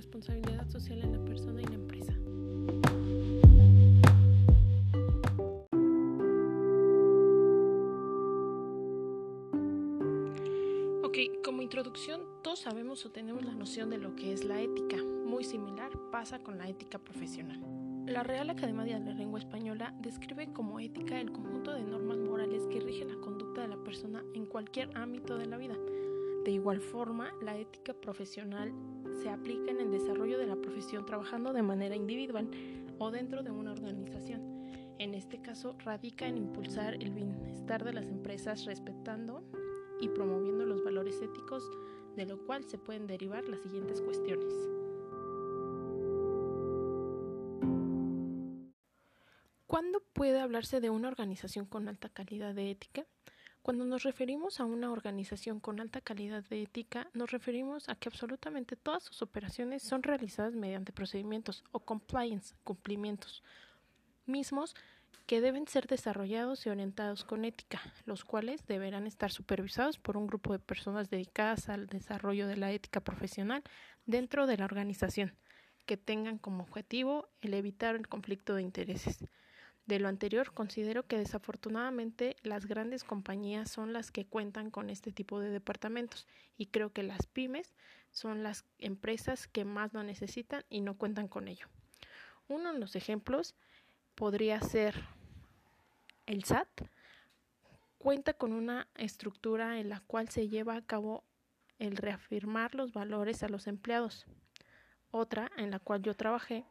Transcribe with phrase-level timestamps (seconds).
[0.00, 2.14] responsabilidad social en la persona y la empresa.
[11.04, 14.96] Ok, como introducción, todos sabemos o tenemos la noción de lo que es la ética.
[15.26, 17.60] Muy similar pasa con la ética profesional.
[18.06, 22.66] La Real Academia de la Lengua Española describe como ética el conjunto de normas morales
[22.68, 25.76] que rigen la conducta de la persona en cualquier ámbito de la vida.
[26.44, 28.72] De igual forma, la ética profesional
[29.22, 32.50] se aplica en el desarrollo de la profesión trabajando de manera individual
[32.98, 34.40] o dentro de una organización.
[34.98, 39.42] En este caso, radica en impulsar el bienestar de las empresas respetando
[40.00, 41.62] y promoviendo los valores éticos,
[42.16, 44.54] de lo cual se pueden derivar las siguientes cuestiones.
[49.66, 53.06] ¿Cuándo puede hablarse de una organización con alta calidad de ética?
[53.62, 58.08] Cuando nos referimos a una organización con alta calidad de ética, nos referimos a que
[58.08, 63.42] absolutamente todas sus operaciones son realizadas mediante procedimientos o compliance, cumplimientos,
[64.24, 64.74] mismos
[65.26, 70.26] que deben ser desarrollados y orientados con ética, los cuales deberán estar supervisados por un
[70.26, 73.62] grupo de personas dedicadas al desarrollo de la ética profesional
[74.06, 75.36] dentro de la organización,
[75.84, 79.18] que tengan como objetivo el evitar el conflicto de intereses.
[79.90, 85.10] De lo anterior, considero que desafortunadamente las grandes compañías son las que cuentan con este
[85.10, 87.74] tipo de departamentos y creo que las pymes
[88.12, 91.66] son las empresas que más lo necesitan y no cuentan con ello.
[92.46, 93.56] Uno de los ejemplos
[94.14, 94.94] podría ser
[96.26, 96.68] el SAT.
[97.98, 101.24] Cuenta con una estructura en la cual se lleva a cabo
[101.80, 104.24] el reafirmar los valores a los empleados.
[105.10, 106.64] Otra en la cual yo trabajé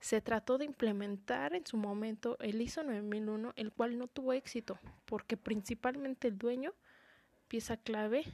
[0.00, 4.78] se trató de implementar en su momento el ISO 9001, el cual no tuvo éxito,
[5.04, 6.72] porque principalmente el dueño,
[7.48, 8.24] pieza clave,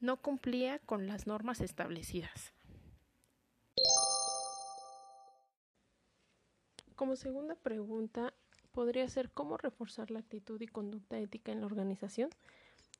[0.00, 2.52] no cumplía con las normas establecidas.
[6.94, 8.32] Como segunda pregunta,
[8.72, 12.30] podría ser cómo reforzar la actitud y conducta ética en la organización.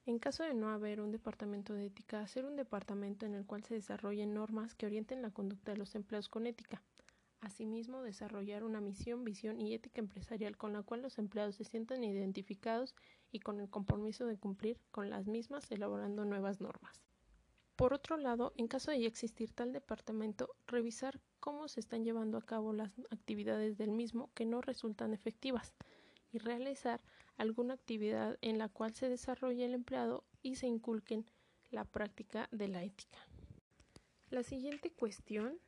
[0.05, 3.65] En caso de no haber un departamento de ética, hacer un departamento en el cual
[3.65, 6.83] se desarrollen normas que orienten la conducta de los empleados con ética.
[7.47, 12.03] Asimismo, desarrollar una misión, visión y ética empresarial con la cual los empleados se sientan
[12.03, 12.97] identificados
[13.31, 17.05] y con el compromiso de cumplir con las mismas elaborando nuevas normas.
[17.77, 22.43] Por otro lado, en caso de existir tal departamento, revisar cómo se están llevando a
[22.43, 25.77] cabo las actividades del mismo que no resultan efectivas
[26.33, 27.01] y realizar
[27.37, 31.31] alguna actividad en la cual se desarrolle el empleado y se inculquen
[31.71, 33.21] la práctica de la ética.
[34.31, 35.61] La siguiente cuestión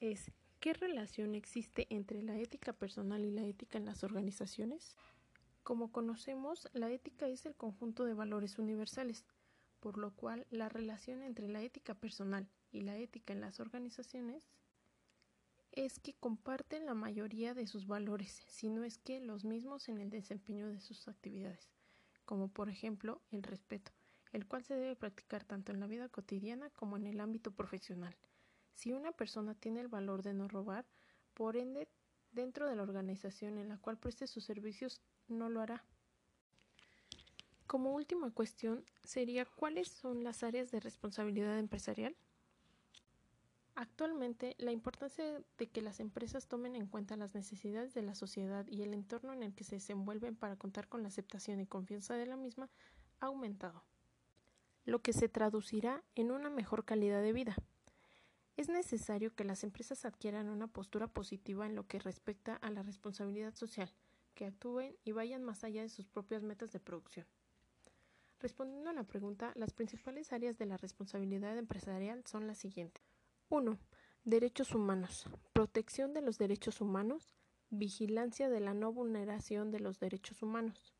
[0.00, 4.96] es ¿Qué relación existe entre la ética personal y la ética en las organizaciones?
[5.64, 9.24] Como conocemos, la ética es el conjunto de valores universales,
[9.80, 14.46] por lo cual la relación entre la ética personal y la ética en las organizaciones
[15.72, 19.98] es que comparten la mayoría de sus valores, si no es que los mismos en
[19.98, 21.72] el desempeño de sus actividades,
[22.24, 23.90] como por ejemplo el respeto,
[24.30, 28.14] el cual se debe practicar tanto en la vida cotidiana como en el ámbito profesional.
[28.74, 30.86] Si una persona tiene el valor de no robar,
[31.34, 31.88] por ende,
[32.32, 35.84] dentro de la organización en la cual preste sus servicios, no lo hará.
[37.66, 42.16] Como última cuestión sería cuáles son las áreas de responsabilidad empresarial.
[43.74, 48.66] Actualmente, la importancia de que las empresas tomen en cuenta las necesidades de la sociedad
[48.66, 52.14] y el entorno en el que se desenvuelven para contar con la aceptación y confianza
[52.14, 52.68] de la misma
[53.20, 53.82] ha aumentado,
[54.84, 57.56] lo que se traducirá en una mejor calidad de vida.
[58.56, 62.82] Es necesario que las empresas adquieran una postura positiva en lo que respecta a la
[62.82, 63.90] responsabilidad social,
[64.34, 67.26] que actúen y vayan más allá de sus propias metas de producción.
[68.40, 73.02] Respondiendo a la pregunta, las principales áreas de la responsabilidad empresarial son las siguientes.
[73.48, 73.78] 1.
[74.24, 75.26] Derechos humanos.
[75.52, 77.34] Protección de los derechos humanos.
[77.70, 80.92] Vigilancia de la no vulneración de los derechos humanos.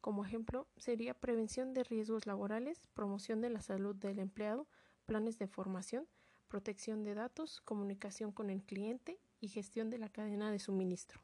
[0.00, 4.66] Como ejemplo, sería prevención de riesgos laborales, promoción de la salud del empleado,
[5.06, 6.06] planes de formación,
[6.54, 11.20] protección de datos, comunicación con el cliente y gestión de la cadena de suministro.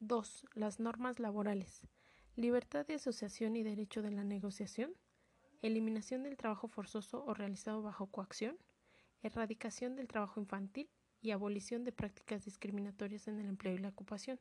[0.00, 0.46] 2.
[0.54, 1.82] Las normas laborales.
[2.34, 4.94] Libertad de asociación y derecho de la negociación.
[5.60, 8.56] Eliminación del trabajo forzoso o realizado bajo coacción.
[9.22, 10.88] Erradicación del trabajo infantil
[11.20, 14.40] y abolición de prácticas discriminatorias en el empleo y la ocupación.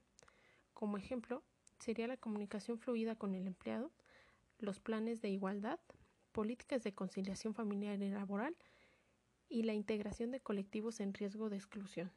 [0.74, 1.44] Como ejemplo,
[1.80, 3.92] sería la comunicación fluida con el empleado,
[4.60, 5.82] los planes de igualdad,
[6.32, 8.56] políticas de conciliación familiar y laboral,
[9.54, 12.12] y la integración de colectivos en riesgo de exclusión.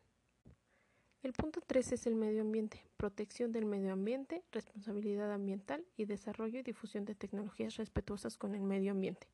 [1.22, 6.58] El punto 3 es el medio ambiente, protección del medio ambiente, responsabilidad ambiental y desarrollo
[6.60, 9.28] y difusión de tecnologías respetuosas con el medio ambiente.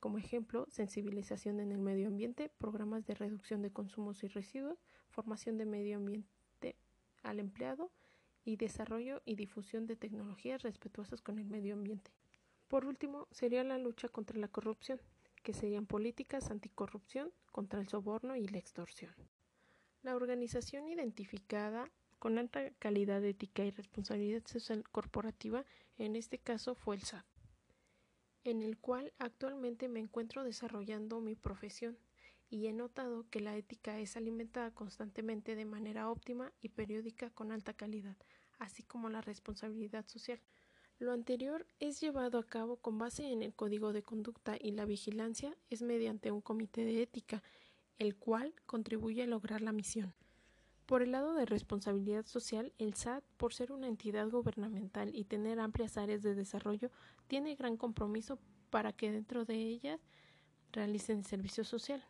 [0.00, 4.78] como ejemplo, sensibilización en el medio ambiente, programas de reducción de consumos y residuos,
[5.10, 6.76] formación de medio ambiente
[7.22, 7.90] al empleado
[8.44, 12.10] y desarrollo y difusión de tecnologías respetuosas con el medio ambiente.
[12.68, 15.00] Por último, sería la lucha contra la corrupción,
[15.48, 19.14] que serían políticas anticorrupción, contra el soborno y la extorsión.
[20.02, 25.64] La organización identificada con alta calidad ética y responsabilidad social corporativa,
[25.96, 27.24] en este caso fue el SAT
[28.44, 31.98] en el cual actualmente me encuentro desarrollando mi profesión
[32.50, 37.52] y he notado que la ética es alimentada constantemente de manera óptima y periódica con
[37.52, 38.18] alta calidad,
[38.58, 40.42] así como la responsabilidad social.
[41.00, 44.84] Lo anterior es llevado a cabo con base en el código de conducta y la
[44.84, 47.40] vigilancia es mediante un comité de ética,
[48.00, 50.12] el cual contribuye a lograr la misión.
[50.86, 55.60] Por el lado de responsabilidad social, el SAT, por ser una entidad gubernamental y tener
[55.60, 56.90] amplias áreas de desarrollo,
[57.28, 60.00] tiene gran compromiso para que dentro de ellas
[60.72, 62.04] realicen servicio social.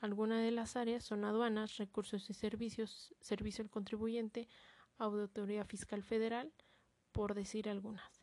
[0.00, 4.48] Algunas de las áreas son aduanas, recursos y servicios, servicio al contribuyente,
[4.98, 6.52] auditoría fiscal federal,
[7.12, 8.21] por decir algunas.